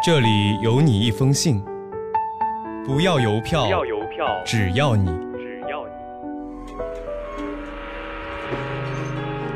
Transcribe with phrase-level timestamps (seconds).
[0.00, 1.60] 这里有你一封信，
[2.86, 5.92] 不要邮票，不要邮票，只要你只要你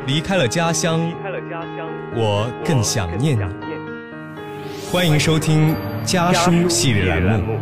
[0.05, 3.41] 离开了家乡，离开了家乡，我更想念你。
[3.41, 4.91] 我更想念你。
[4.91, 7.57] 欢迎收听家书系列栏目。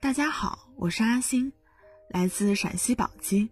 [0.00, 1.52] 大家好，我是阿星，
[2.08, 3.50] 来自陕西宝鸡。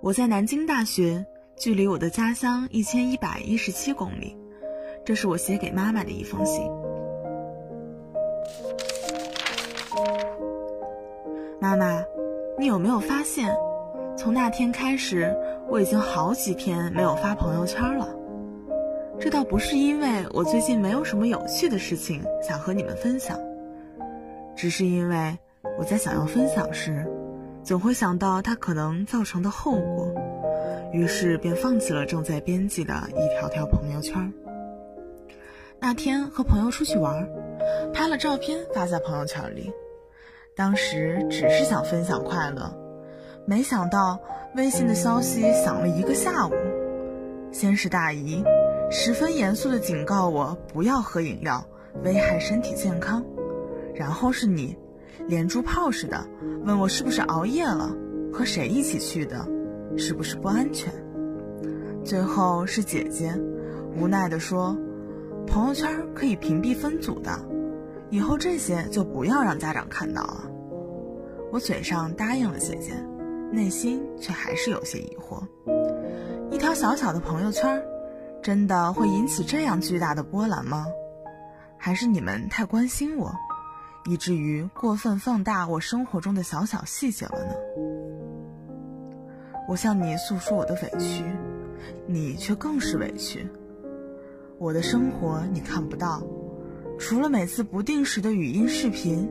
[0.00, 1.22] 我在南京大学，
[1.58, 4.36] 距离我的家乡一千一百一十七公里。
[5.04, 6.70] 这是我写给妈妈的一封信。
[11.60, 12.02] 妈妈，
[12.58, 13.54] 你有没有发现，
[14.16, 15.34] 从那天开始，
[15.68, 18.08] 我已经好几天没有发朋友圈了。
[19.18, 23.36] 这倒不是因为我最近没有什么有趣的事情想和你们分享，
[24.54, 25.36] 只是因为
[25.76, 27.04] 我在想要分享时，
[27.64, 30.14] 总会想到它可能造成的后果，
[30.92, 34.32] 于是便放弃了正在编辑的一条条朋友圈。
[35.80, 37.28] 那天和朋友出去玩，
[37.92, 39.72] 拍了照片发在朋友圈里，
[40.56, 42.74] 当时只是想分享快乐，
[43.46, 44.18] 没想到
[44.56, 46.52] 微信的消息响了一个下午，
[47.52, 48.42] 先是大姨。
[48.90, 51.64] 十分严肃地警告我不要喝饮料，
[52.02, 53.22] 危害身体健康。
[53.94, 54.76] 然后是你，
[55.26, 56.26] 连珠炮似的
[56.64, 57.94] 问我是不是熬夜了，
[58.32, 59.46] 和谁一起去的，
[59.96, 60.92] 是不是不安全。
[62.04, 63.34] 最后是姐姐，
[63.96, 64.76] 无奈地说，
[65.46, 67.30] 朋友圈可以屏蔽分组的，
[68.10, 70.50] 以后这些就不要让家长看到了。
[71.52, 72.92] 我嘴上答应了姐姐，
[73.50, 75.42] 内心却还是有些疑惑。
[76.50, 77.82] 一条小小的朋友圈。
[78.40, 80.86] 真的会引起这样巨大的波澜吗？
[81.76, 83.34] 还是你们太关心我，
[84.08, 87.54] 以至于过分放大我生活中的小小细节了呢？
[89.68, 91.22] 我向你诉说我的委屈，
[92.06, 93.46] 你却更是委屈。
[94.56, 96.22] 我的生活你看不到，
[96.98, 99.28] 除了每次不定时的语音视频，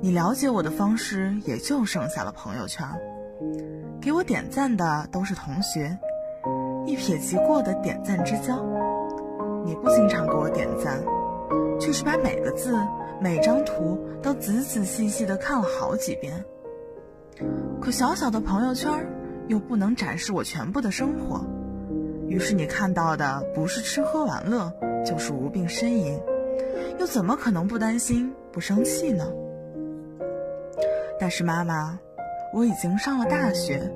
[0.00, 2.86] 你了解我的方式也就剩下了朋友圈。
[4.00, 5.98] 给我点赞的都是同学。
[6.86, 8.64] 一瞥即过的点赞之交，
[9.66, 11.02] 你不经常给我点赞，
[11.80, 12.78] 却是把每个字、
[13.20, 16.44] 每张图都仔仔细细的看了好几遍。
[17.80, 18.88] 可小小的朋友圈
[19.50, 21.44] 又不能展示我全部的生活，
[22.28, 24.72] 于是你看到的不是吃喝玩乐，
[25.04, 26.16] 就是无病呻吟，
[27.00, 29.26] 又怎么可能不担心、不生气呢？
[31.18, 31.98] 但是妈妈，
[32.54, 33.92] 我已经上了大学，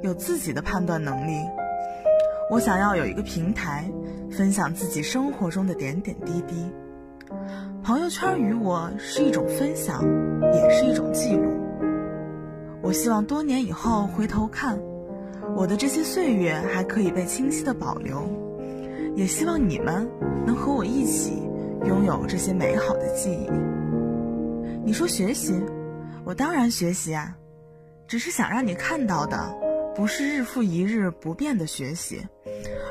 [0.00, 1.34] 有自己的判断能力。
[2.50, 3.84] 我想要有一个平台，
[4.30, 6.72] 分享自己生活中的点点滴滴。
[7.82, 10.02] 朋友圈与我是一种分享，
[10.54, 11.52] 也是一种记录。
[12.80, 14.78] 我希望多年以后回头看，
[15.56, 18.28] 我的这些岁月还可以被清晰的保留。
[19.14, 20.10] 也希望你们
[20.44, 21.42] 能和我一起
[21.86, 23.48] 拥有这些美好的记忆。
[24.84, 25.54] 你说学习，
[26.24, 27.36] 我当然学习啊，
[28.08, 29.54] 只是想让你看到的。
[29.94, 32.20] 不是日复一日不变的学习，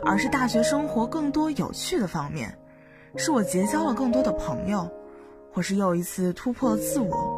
[0.05, 2.57] 而是大学生活更多有趣的方面，
[3.17, 4.89] 是我结交了更多的朋友，
[5.51, 7.37] 或是又一次突破了自我。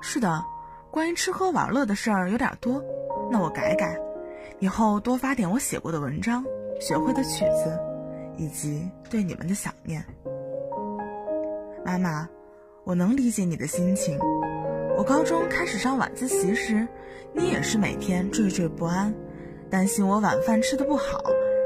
[0.00, 0.44] 是的，
[0.90, 2.82] 关于吃喝玩乐的事儿有点多，
[3.30, 3.96] 那我改改，
[4.60, 6.44] 以后多发点我写过的文章、
[6.80, 7.78] 学会的曲子，
[8.36, 10.04] 以及对你们的想念。
[11.84, 12.28] 妈妈，
[12.84, 14.18] 我能理解你的心情。
[14.96, 16.86] 我高中开始上晚自习时，
[17.32, 19.14] 你也是每天惴惴不安，
[19.70, 21.22] 担心我晚饭吃的不好，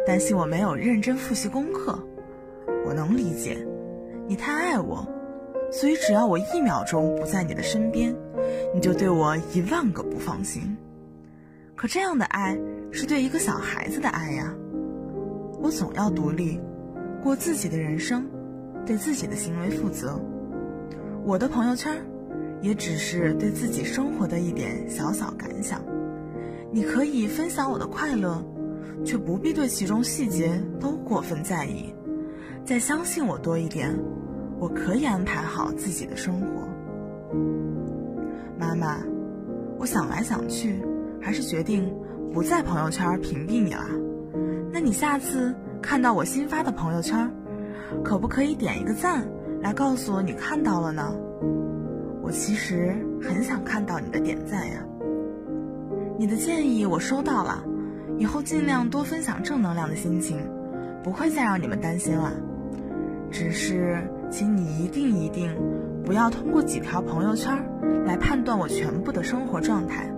[0.06, 1.98] 担心我没有认真复习功课。
[2.84, 3.66] 我能理解，
[4.28, 5.06] 你太爱我，
[5.72, 8.14] 所以只要我一秒钟不在你的身边，
[8.74, 10.76] 你就对我一万个不放心。
[11.82, 12.56] 可这样的爱
[12.92, 14.54] 是对一个小孩子的爱呀。
[15.60, 16.60] 我总要独立，
[17.20, 18.24] 过自己的人生，
[18.86, 20.16] 对自己的行为负责。
[21.24, 22.00] 我的朋友圈。
[22.60, 25.82] 也只是对自己生活的一点小小感想，
[26.70, 28.40] 你可以分享我的快乐，
[29.04, 31.92] 却不必对其中细节都过分在意。
[32.64, 33.92] 再相信我多一点，
[34.60, 36.68] 我可以安排好自己的生活。
[38.56, 39.00] 妈妈，
[39.80, 40.80] 我想来想去，
[41.22, 41.90] 还是决定
[42.34, 43.84] 不在朋友圈屏蔽你了。
[44.72, 47.30] 那你下次看到我新发的朋友圈，
[48.02, 49.24] 可不可以点一个赞，
[49.60, 51.14] 来告诉我你看到了呢？
[52.22, 54.84] 我其实很想看到你的点赞呀。
[56.18, 57.64] 你的建议我收到了，
[58.18, 60.38] 以后尽量多分享正能量的心情，
[61.02, 62.32] 不会再让你们担心了。
[63.30, 63.98] 只是，
[64.30, 65.50] 请你一定一定
[66.04, 67.56] 不要通过几条朋友圈
[68.04, 70.08] 来判断我全部的生活状态，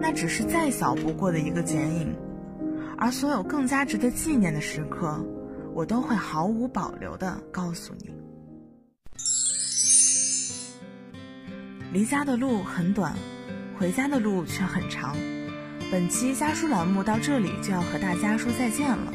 [0.00, 2.14] 那只是再小不过的一个剪影，
[2.96, 5.24] 而所有更加值得纪念的时刻，
[5.74, 8.10] 我都会毫无保留的告诉你。
[11.92, 13.14] 离家的路很短，
[13.78, 15.16] 回家的路却很长。
[15.90, 19.12] 本期家书栏目到这里就要和大家说再见了，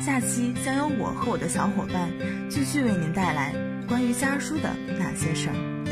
[0.00, 2.10] 下期将由我和我的小伙伴
[2.50, 3.54] 继续为您带来
[3.88, 5.85] 关于家书的那些事儿。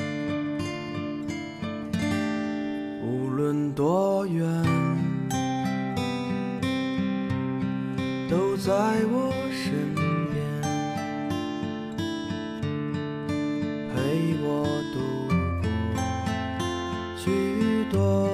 [3.74, 4.46] 多远，
[8.30, 8.72] 都在
[9.10, 9.94] 我身
[10.30, 10.38] 边，
[13.90, 13.96] 陪
[14.44, 14.46] 我
[14.94, 14.96] 度
[15.60, 15.66] 过
[17.16, 17.24] 许
[17.90, 18.28] 多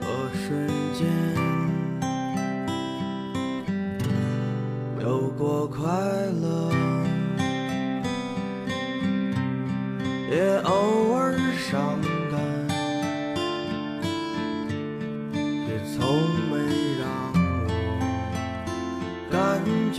[0.00, 0.46] 个瞬
[0.94, 1.06] 间，
[5.02, 5.76] 有过快
[6.40, 6.67] 乐，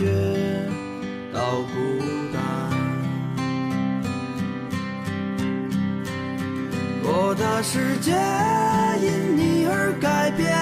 [0.00, 0.06] 觉
[1.30, 1.74] 到孤
[2.32, 2.40] 单。
[7.02, 8.12] 我的世界
[9.04, 10.56] 因你而改变，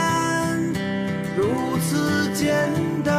[1.36, 2.68] 如此简
[3.04, 3.14] 单。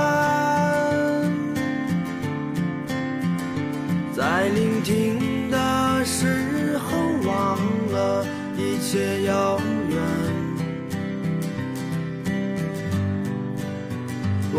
[4.13, 6.98] 在聆听的时候，
[7.30, 7.57] 忘
[7.94, 8.25] 了
[8.57, 9.57] 一切遥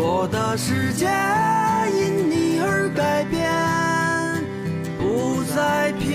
[0.03, 1.05] 我的世界
[1.93, 3.51] 因你而改变，
[4.97, 6.10] 不再平